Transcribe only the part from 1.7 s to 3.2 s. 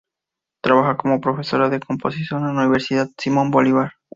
composición en la Universidad